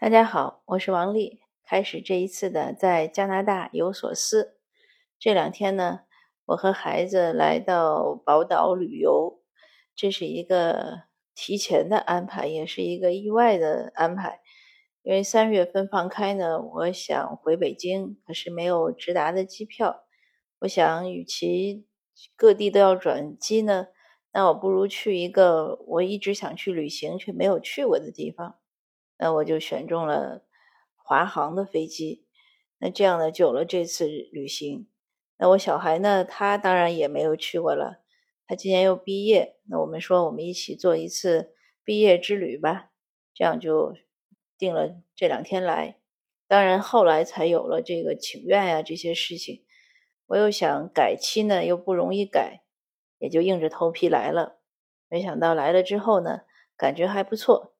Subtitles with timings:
[0.00, 1.40] 大家好，我是王丽。
[1.64, 4.56] 开始这一次的在加拿大有所思。
[5.18, 6.02] 这两天呢，
[6.44, 9.42] 我和孩子来到宝岛旅游，
[9.96, 11.02] 这是一个
[11.34, 14.38] 提前的安排，也是一个意外的安排。
[15.02, 20.04] 因为三月份放开呢，我想回北京，可是没有直达的机票。
[20.60, 21.88] 我想，与其
[22.36, 23.88] 各地都要转机呢，
[24.32, 28.60] 那我不如去一个我一直想去旅行却没有去过的地方。
[29.18, 30.44] 那我就选中了
[30.94, 32.24] 华航的飞机，
[32.78, 34.88] 那这样呢，就有了这次旅行。
[35.36, 38.02] 那我小孩呢，他当然也没有去过了，
[38.46, 39.56] 他今年又毕业。
[39.64, 41.54] 那我们说，我们一起做一次
[41.84, 42.90] 毕业之旅吧，
[43.34, 43.94] 这样就
[44.56, 45.98] 定了这两天来。
[46.46, 49.64] 当然后来才有了这个请愿呀这些事情。
[50.26, 52.62] 我又想改期呢，又不容易改，
[53.18, 54.58] 也就硬着头皮来了。
[55.08, 56.42] 没想到来了之后呢，
[56.76, 57.74] 感觉还不错。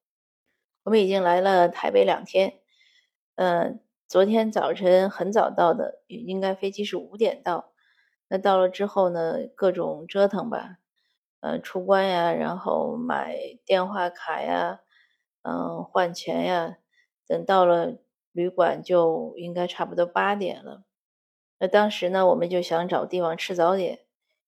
[0.88, 2.60] 我们已经来了台北两天，
[3.34, 7.72] 嗯，昨天早晨很早到的，应该飞机是五点到。
[8.28, 10.78] 那到了之后呢，各种折腾吧，
[11.40, 14.80] 嗯，出关呀，然后买电话卡呀，
[15.42, 16.78] 嗯，换钱呀，
[17.26, 17.98] 等到了
[18.32, 20.84] 旅馆就应该差不多八点了。
[21.58, 23.98] 那当时呢，我们就想找地方吃早点，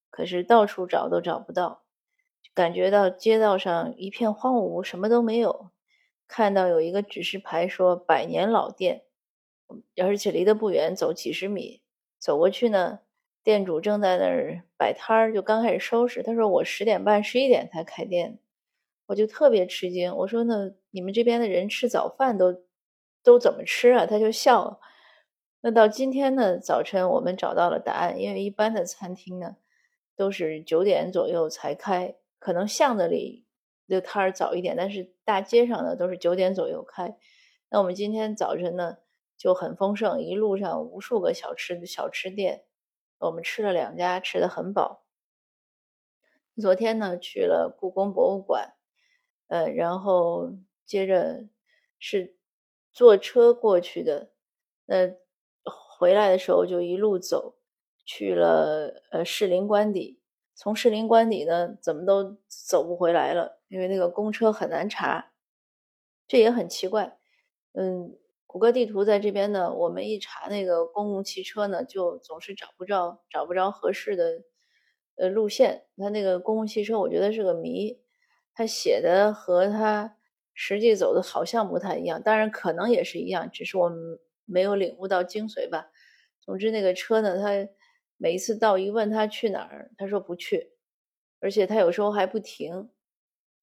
[0.08, 1.82] 可是到处找都找不到，
[2.54, 5.68] 感觉到街道上一片荒芜，什么都没有。
[6.30, 9.02] 看到有一个指示牌说百年老店，
[9.96, 11.82] 而且离得不远，走几十米。
[12.20, 13.00] 走过去呢，
[13.42, 16.22] 店主正在那儿摆摊儿，就刚开始收拾。
[16.22, 18.38] 他说我十点半、十一点才开店，
[19.06, 20.14] 我就特别吃惊。
[20.18, 22.62] 我说那你们这边的人吃早饭都
[23.24, 24.06] 都怎么吃啊？
[24.06, 24.80] 他就笑。
[25.62, 29.56] 那到今天呢，早晨我们找到了答案，因为一般的餐厅呢
[30.14, 33.46] 都是九点左右才开，可能巷子里。
[33.88, 37.16] 的摊儿早一点，但是大街上呢都是九点左右开。
[37.68, 38.96] 那我们今天早晨呢
[39.38, 42.64] 就很丰盛，一路上无数个小吃小吃店，
[43.18, 45.04] 我们吃了两家，吃的很饱。
[46.60, 48.74] 昨天呢去了故宫博物馆，
[49.46, 50.50] 呃，然后
[50.84, 51.44] 接着
[52.00, 52.36] 是
[52.90, 54.32] 坐车过去的，
[54.86, 55.14] 那
[55.62, 57.54] 回来的时候就一路走
[58.04, 60.19] 去了呃士林官邸。
[60.54, 65.32] 从士林官邸呢，怎么都走不回来了，因为那个公车很难查，
[66.28, 67.18] 这也很奇怪。
[67.72, 74.42] 嗯，谷歌地图在这边呢，我们一查那个公共汽车呢，就总是找不着，找不着合适的
[75.16, 75.86] 呃路线。
[75.96, 77.98] 它那个公共汽车，我觉得是个谜，
[78.54, 80.16] 它写的和它
[80.52, 85.86] 实际走的好像不太一样，当然可能也是一样，只是我们没有领悟到精髓吧。
[86.40, 87.70] 总之，那个车呢，它。
[88.22, 90.72] 每一次到一问他去哪儿，他说不去，
[91.40, 92.90] 而且他有时候还不停，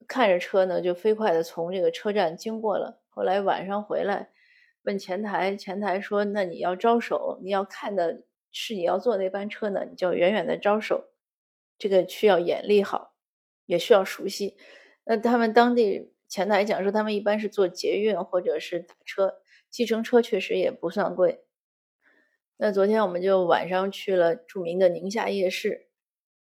[0.07, 3.03] 看着车呢就飞快的从这个车站经过了。
[3.09, 4.31] 后来晚上回来
[4.81, 11.11] 问前台，前台说：“那你要招手，你要看的是你要坐那班车呢，你就远远的招手。
[11.77, 13.13] 这个需要眼力好，
[13.67, 14.57] 也需要熟悉。
[15.05, 19.35] 那他们当地前台讲说，他们一般是坐捷运或者是打车，
[19.69, 21.43] 计程车确实也不算贵。”
[22.59, 25.89] 那昨天我们就晚上去了著名的宁夏夜市，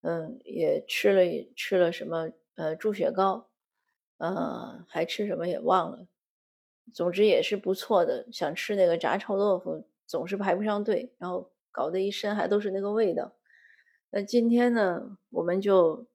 [0.01, 1.21] 嗯，也吃了
[1.55, 3.49] 吃了什么呃猪血糕，
[4.17, 6.05] 呃，还吃什么也忘了，
[6.93, 8.27] 总之也是不错的。
[8.31, 13.33] 想吃那个炸臭豆腐，总是排不上队，然后搞得一身还都是那个味道。
[14.11, 16.05] 那今天呢，我们就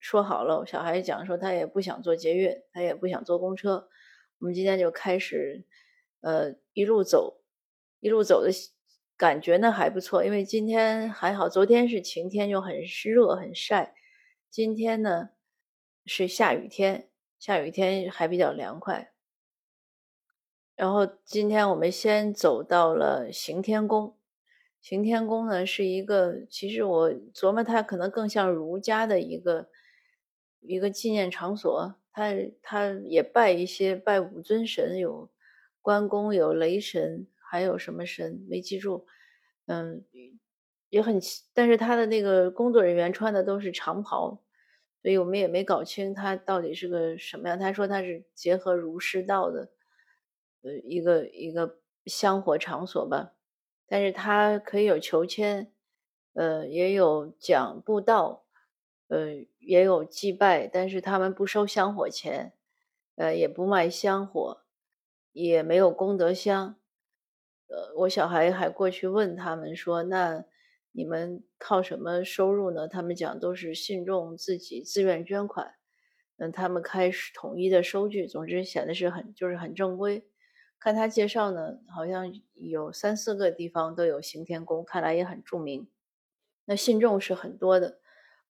[0.00, 3.88] 说好了，小孩讲说他也不想坐捷运，他也不想坐公车，
[4.40, 5.64] 我们今天就开始
[6.20, 7.44] 呃一路走，
[8.00, 8.50] 一路走的。
[9.16, 13.94] 感觉呢还不错，因为今天还好，昨天是晴天，就很湿热很晒。
[14.50, 15.30] 今天呢
[16.04, 19.12] 是下雨天，下雨天还比较凉快。
[20.74, 24.16] 然后今天我们先走到了行天宫，
[24.80, 29.70] 行天宫呢是一个，其实我琢磨它可能更像儒家的一个
[30.60, 31.94] 一个纪念场所。
[32.12, 32.32] 它
[32.62, 35.30] 它也拜一些拜五尊神，有
[35.82, 37.26] 关公，有雷神。
[37.48, 39.06] 还有什么神没记住？
[39.66, 40.04] 嗯，
[40.90, 41.20] 也很，
[41.54, 44.42] 但是他的那个工作人员穿的都是长袍，
[45.02, 47.58] 所以我们也没搞清他到底是个什么样。
[47.58, 49.70] 他说他是结合儒释道的，
[50.62, 53.32] 呃，一个一个香火场所吧。
[53.88, 55.72] 但是他可以有求签，
[56.34, 58.44] 呃，也有讲布道，
[59.08, 62.52] 呃，也有祭拜，但是他们不收香火钱，
[63.14, 64.62] 呃，也不卖香火，
[65.32, 66.76] 也没有功德箱。
[67.68, 70.44] 呃，我小孩还过去问他们说：“那
[70.92, 75.74] 你们靠什么收入呢？”他们讲都是信众自己自愿捐款。
[76.38, 80.26] 嗯，他们开始统一的收据，总之显得是很就是很正规。
[80.78, 85.88] 看他介绍呢，好像有三四个地方都有行天宫，看来也很著名。
[86.66, 87.98] 那信众是很多的。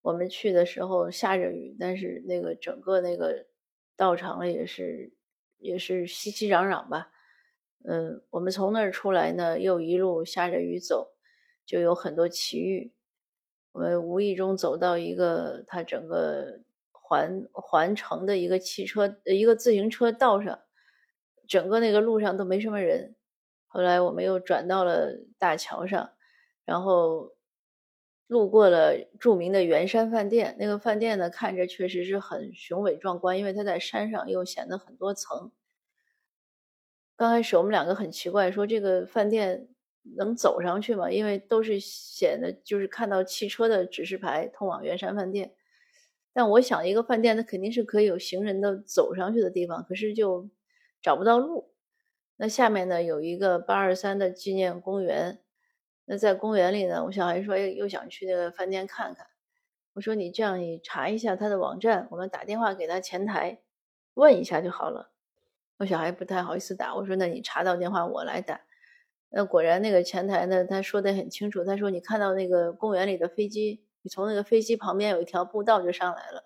[0.02, 3.46] 我们去的时候下着雨，但是那个整个那个
[3.96, 5.12] 道场也是
[5.58, 7.10] 也是熙熙攘攘吧。
[7.88, 11.14] 嗯，我们从那儿出来呢，又一路下着雨走，
[11.64, 12.92] 就有很多奇遇。
[13.72, 16.60] 我们无意中走到一个它整个
[16.90, 20.60] 环环城的一个汽车一个自行车道上。
[21.48, 23.14] 整个那个路上都没什么人，
[23.68, 26.10] 后来我们又转到了大桥上，
[26.64, 27.36] 然后
[28.26, 30.56] 路过了著名的圆山饭店。
[30.58, 35.52] 那个饭店呢，看着确实是很雄伟壮观，因为它在山上，又显得很多层。
[37.16, 39.68] 刚开始我们两个很奇怪，说这个饭店
[40.16, 41.10] 能走上去吗？
[41.10, 45.54] 因为都是显得就是看到汽车的指示牌通往圆山饭店。
[46.32, 50.48] 但我想，一个饭店它肯定是可以有行人的走上去的地方，可是就。
[51.02, 51.72] 找不到路，
[52.36, 55.38] 那下面呢有一个八二三的纪念公园。
[56.06, 59.26] 那在公园里呢，我小孩说又想去那个饭店看看。
[59.92, 63.60] 我说你这样，你查一下他的网站，我们打电话给他前台
[64.14, 65.12] 问一下就好了。
[65.78, 68.60] 我小孩不太好意思打，我说那你查到电话我来打。
[69.30, 76.44] 那果然那个前台呢，他说的很清楚，他说你看到那个公园里的飞机，你从那个飞机旁边有一条步道就上来了。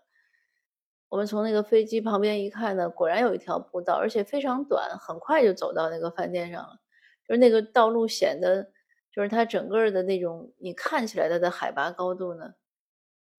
[1.10, 6.80] 我们从那个飞机旁边一看呢，果然有一条步道，而且非常短，很快就走到那个饭店上了。
[7.26, 8.72] 就是那个道路显得，
[9.12, 12.54] 就是它整个的那种，你看起来它的海拔高度呢，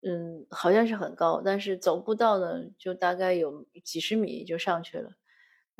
[0.02, 5.12] 嗯，好像是很高，但是走步道呢，就大概有几十米就上去了。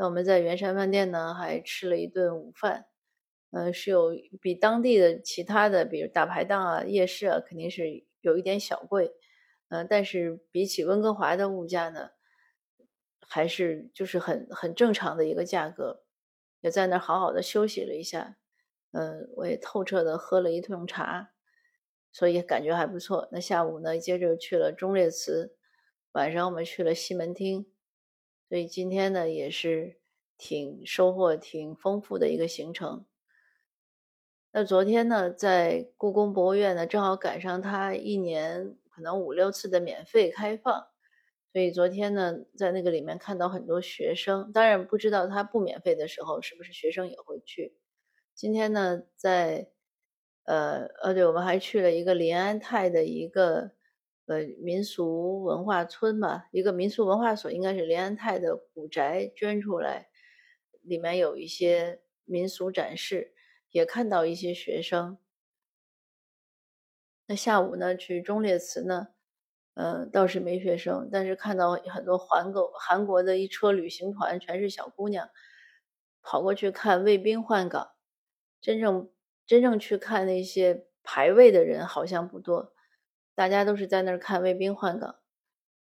[0.02, 2.88] 那我们在圆山饭店呢，还吃了一顿午饭，
[3.52, 4.10] 呃，是有
[4.42, 9.14] 比当地的其他的，比如大排档啊、夜市啊，肯定是有一点小贵。
[9.70, 12.10] 嗯，但是比起温哥华的物价呢，
[13.28, 16.04] 还是就是很很正常的一个价格。
[16.62, 18.38] 也在那儿好好的休息了一下，
[18.94, 21.30] 嗯，我也透彻的喝了一通茶，
[22.12, 23.30] 所以感觉还不错。
[23.32, 25.56] 那下午呢，接着去了忠烈祠，
[26.14, 27.71] 晚上我们去了西门町，
[28.52, 30.02] 所以今天呢也是
[30.38, 33.06] 挺收获挺丰富的一个行程。
[34.52, 38.76] 那昨天呢，在故宫博物院呢，正好赶上他一年。
[38.90, 40.86] 可能五六次的免费开放，
[41.54, 44.52] 所以昨天呢，在那个里面看到很多学生。
[44.52, 47.78] 当然不知道他不免费的时候，是不是学生也会去。
[48.36, 49.70] 今天呢，在
[50.44, 53.72] 呃呃，对，我们还去了一个临安泰的一个
[54.32, 60.08] 呃民俗文化村吧，一个民俗文化所，应该是临安泰的古宅捐出来，
[60.82, 63.34] 里面有一些民俗展示，
[63.72, 65.18] 也看到一些学生。
[67.28, 69.10] 那下午呢，去忠烈祠呢，
[69.74, 75.30] 嗯，倒是没学生，但是看到很多韩国韩国的一车旅行团，全是小姑娘，
[76.22, 77.92] 跑过去看卫兵换岗。
[78.62, 79.12] 真正
[79.46, 82.74] 真正去看那些排位的人好像不多，
[83.42, 85.16] 大家都是在那儿看卫兵换岗，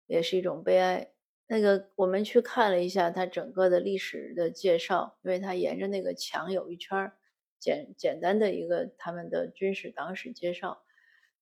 [0.05, 1.13] 也是一种悲哀。
[1.47, 7.13] 那个我们去看了一下它整个的历史的介绍，因为它沿着那个墙有一圈
[7.57, 10.83] 简简单的一个他们的军事党史介绍。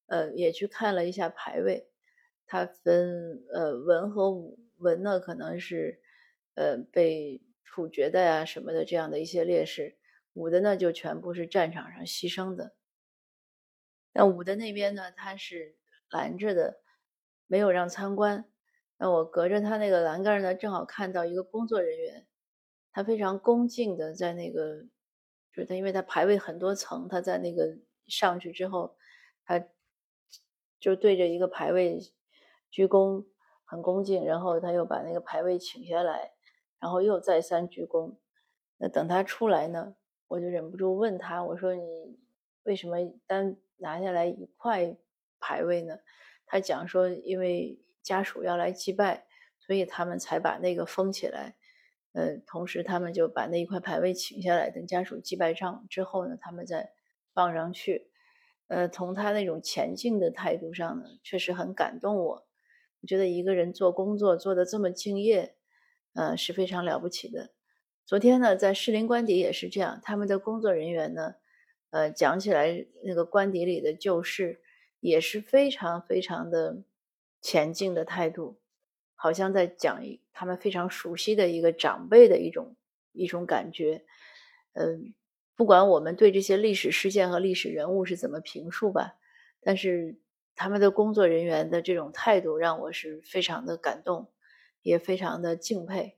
[0.05, 1.89] 呃，也去看了一下排位，
[2.45, 5.99] 它分呃文和武，文呢可能是
[6.53, 9.97] 呃被处决的呀什么的这样的一些烈士，
[10.33, 12.75] 武的呢就全部是战场上牺牲的。
[14.13, 15.75] 那武的那边呢，他是
[16.09, 16.81] 拦着的，
[17.47, 18.45] 没有让参观。
[18.97, 22.27] 那我隔着他那个栏杆呢，正好看到一个工作人员，
[22.91, 24.83] 他非常恭敬的在那个，
[25.53, 28.95] 就是他因为他排位很多层，他在那个上去之后，
[29.45, 29.65] 他。
[30.77, 31.99] 就对着一个牌位
[32.69, 33.25] 鞠躬，
[33.63, 36.33] 很恭敬，然后他又把那个牌位请下来，
[36.79, 38.17] 然后又再三鞠躬。
[38.77, 39.95] 那等他出来呢，
[40.27, 42.19] 我就忍不住问他：“我说你
[42.63, 44.95] 为什么单拿下来一块
[45.45, 45.97] 牌位呢？”
[46.47, 49.25] 他讲说：“因为家属要来祭拜，
[49.59, 51.55] 所以他们才把那个封起来。
[52.13, 56.91] 呃，同时他们就把那一块牌位请下来，等家属祭拜上之后呢，他们再
[57.33, 58.09] 放上去。”
[58.67, 62.47] 呃，从他那种前进的态度上呢，确实很感动我。
[63.01, 65.55] 我觉得一个人做工作做得这么敬业，
[66.13, 67.51] 呃，是非常了不起的。
[68.07, 71.35] 昨天呢，在士林官邸也是这样，他们的工作人员呢，
[71.91, 74.63] 呃，讲起来那个官邸里的旧事，
[75.05, 76.83] 也是非常非常的
[77.41, 78.57] 前进的态度，
[79.15, 80.01] 好像在讲
[80.33, 82.75] 他们非常熟悉的一个长辈的一种
[83.11, 84.03] 一种感觉，
[84.73, 85.13] 嗯。
[85.57, 89.15] 不管我们对这些历史事件和历史人物是怎么评述吧，
[89.61, 90.17] 但是
[90.53, 94.27] 他们的工作人员的这种态度让我是非常的感动，
[94.81, 96.17] 也非常的敬佩。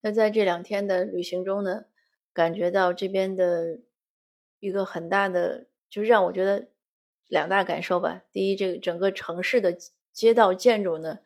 [0.00, 1.84] 那在这两天的旅行中呢，
[2.32, 3.80] 感觉到这边的
[4.58, 6.68] 一个很大的，就是让我觉得
[7.28, 8.22] 两大感受吧。
[8.32, 9.76] 第一，这个整个城市的
[10.12, 11.18] 街道建筑呢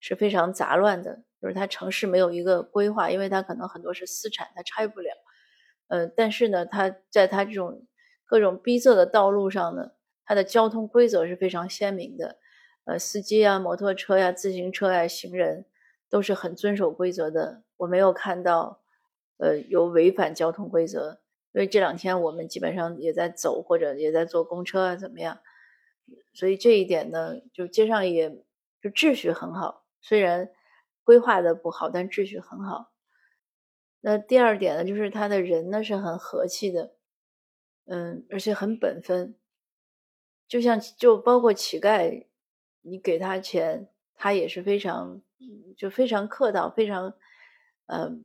[0.00, 5.10] 是非常杂乱的，就是它城市没有一个规划，因为它可能很多是私产，它拆不了。
[5.88, 7.86] 呃，但是呢，它在它这种
[8.24, 9.92] 各种逼仄的道路上呢，
[10.24, 12.38] 它的交通规则是非常鲜明的。
[12.84, 15.64] 呃，司机啊、摩托车呀、自行车呀、行人
[16.08, 17.62] 都是很遵守规则的。
[17.78, 18.80] 我没有看到，
[19.38, 21.20] 呃，有违反交通规则。
[21.52, 25.38] 因为这两天我们基本上也在走或者也在坐公车啊，怎么样？
[26.34, 28.30] 所以这一点呢，就街上也
[28.80, 29.84] 就秩序很好。
[30.00, 30.50] 虽然
[31.04, 32.92] 规划的不好，但秩序很好。
[34.00, 36.94] 那第二点呢，就是他的人呢是很和气的，
[37.86, 39.34] 嗯，而且很本分。
[40.48, 42.26] 就像就包括乞丐。
[42.88, 45.20] 你给他钱，他也是非常，
[45.76, 47.12] 就非常客套，非常，
[47.86, 48.24] 嗯，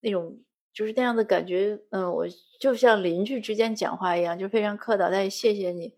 [0.00, 2.26] 那种就是那样的感觉，嗯，我
[2.58, 5.94] 就像邻居之间讲话一样，就非常客套，他也谢谢你，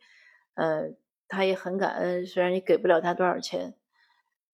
[0.55, 0.91] 呃，
[1.33, 3.75] 他也很感恩，虽然你给不了他多少钱，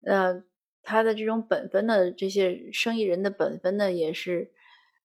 [0.00, 0.42] 那
[0.82, 4.52] 他的这种本分呢这些生意人的本分呢，也是，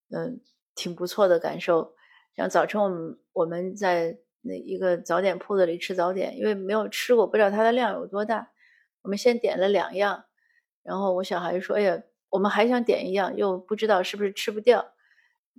[0.09, 0.39] 嗯，
[0.75, 1.95] 挺不错的感受。
[2.35, 4.19] 像早晨我们我们在。
[4.45, 8.51] 那一个早点铺子里吃早点，因为没有吃过，不知道它的量有多大。
[9.01, 10.25] 我们先点了两样，
[10.83, 14.95] 然后我小孩说：“哎呀，我们还想点一样，又不知道是不是吃不掉。”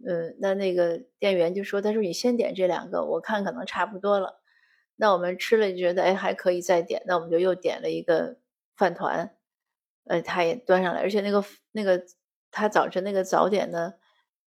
[0.07, 4.43] 嗯，那那个店员就说：“他说你先点这两个，我看可能差不多了。”
[4.97, 8.37] 那我们吃了就觉得哎还可以再点，那我们就又点了一个
[8.77, 9.35] 饭团，
[10.07, 12.05] 呃，他也端上来，而且那个那个
[12.51, 13.95] 他早晨那个早点呢。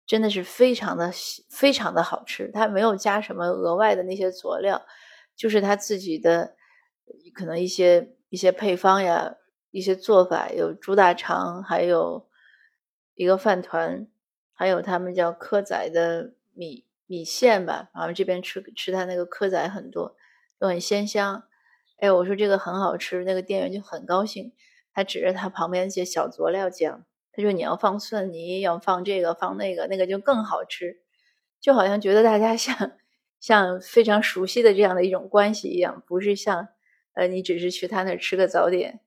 [0.05, 1.13] 真的是非常的
[1.49, 4.85] 非常的好吃，他没有加什么额外的那些佐料，
[5.37, 6.57] 就是他自己的
[7.33, 9.37] 可能一些一些配方呀，
[9.71, 12.29] 一些做法，有猪大肠，还有
[13.15, 14.09] 一个饭团，
[14.53, 20.17] 还有他们叫蚵仔的米米线吧，然后这边吃吃他那个蚵仔很多，
[20.63, 21.43] 都很鲜香。
[21.99, 24.53] 哎，我说这个很好吃，那个店员就很高兴，
[24.95, 27.05] 他指着他旁边那些小佐料讲。
[27.33, 31.01] 他说：“你要放蒜泥，要放这个，放那个，那个就更好吃，
[31.61, 32.93] 就好像觉得大家 像
[33.41, 36.69] 像非常熟悉的这样的一种关系一样，不是像
[37.15, 39.01] 呃你只是去他那儿吃个早点。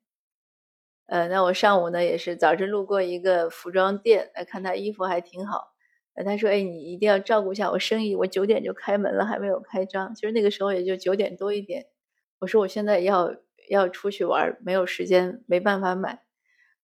[1.05, 5.74] 呃，那我上午呢也是早晨路过一个服装店，来看他衣服还挺好。
[6.23, 11.87] 他说：‘哎，你一定要照顾一下我生意，我九点就开门了，还没有开张。’其实那个时候也就九点多一点。
[12.39, 13.35] 我说我现在要
[13.69, 16.23] 要出去玩，没有时间，没办法买。”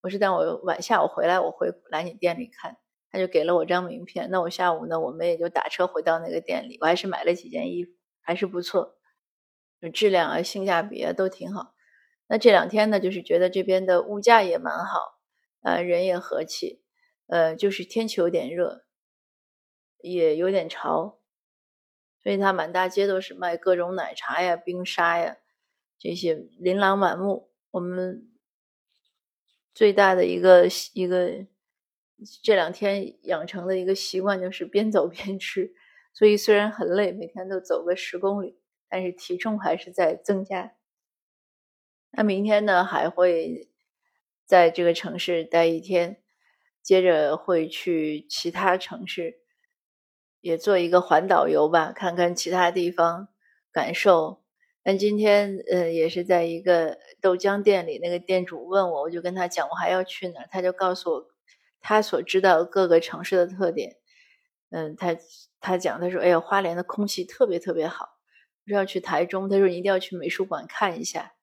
[0.02, 2.78] 我说：“但我晚下午回来，我回来你店里看，
[3.12, 4.30] 他就给了我张名片。
[4.32, 6.78] 那我下午呢，我们也就打车回到那个店里。
[6.82, 8.98] 我还是买了几件衣服，还是不错，
[9.94, 11.76] 质量啊、性价比啊都挺好。
[12.28, 15.00] 那这两天呢，就是觉得这边的物价也蛮好，
[15.62, 16.82] 呃，人也和气，
[17.28, 18.84] 呃，就是天气有点热，
[20.04, 21.20] 也有点潮，
[22.22, 25.38] 所以它满大街都是卖各种奶茶呀、冰沙呀，
[25.98, 27.50] 这些琳琅满目。
[27.72, 28.28] 我们。
[29.74, 31.48] 最大的一个一个
[32.44, 35.74] 这两天养成的一个习惯就是边走边吃，
[36.12, 40.74] 所以虽然很累，每天都走个十公里，但是体重还是在增加。
[42.12, 43.70] 那明天呢，还会
[44.46, 46.22] 在这个城市待一天，
[46.82, 49.41] 接着会去其他城市，
[50.42, 53.30] 也做一个环岛游吧，看看其他地方，
[53.72, 54.42] 感受。
[54.84, 61.26] 但今天，呃，也是在一个豆浆店里，那个店主问我，我就跟他讲我还要去哪，他就告诉我
[61.80, 63.98] 他所知道各个城市的特点。
[64.72, 65.16] 嗯，他
[65.60, 68.10] 他讲，他说，哎呀，花莲的空气特别特别好，
[68.66, 71.34] 说要去台中，他说你一定要去美术馆看一下。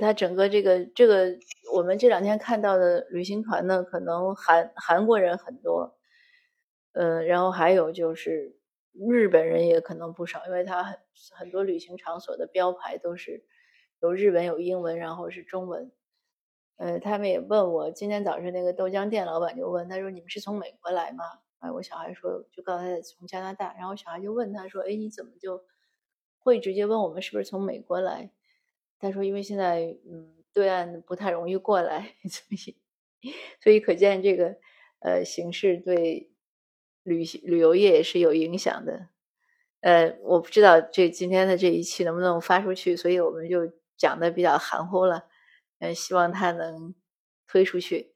[0.00, 1.38] 他整个这个这个，
[1.74, 5.98] 我们这两天看到的旅行团呢，可能韩韩国人很多，
[6.92, 8.56] 嗯，然后还有就是。
[8.94, 10.98] 日本人也可能不少，因为他很
[11.30, 13.42] 很多旅行场所的标牌都是
[14.02, 15.90] 有日文、有英文，然后是中文。
[16.76, 21.24] 呃，他们也问我，今天早上那个豆浆店老板就问他说：“你们是从美国来吗？”
[21.60, 23.74] 哎，我小孩说，就告诉他从加拿大。
[23.78, 25.64] 然后小孩就问他说：“哎，你怎么就
[26.38, 28.30] 会直接问我们是不是从美国来？”
[29.00, 32.76] 他说：“因为现在嗯，对岸不太容易过来， 所以
[33.64, 34.58] 所以可见这个
[35.00, 36.28] 呃形势对。”
[37.02, 39.08] 旅旅游业也是有影响的，
[39.80, 45.24] 呃，我不知道这今天的这一期能不能发出去，所以我们就讲的比较含糊了，
[45.80, 46.94] 嗯，希望它能
[47.46, 48.14] 推出去。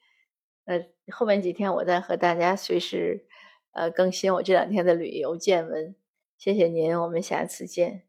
[0.64, 3.26] 呃，后面几天我再和大家随时
[3.72, 5.94] 呃更新我这两天的旅游见闻。
[6.38, 8.05] 谢谢您，我们下次见。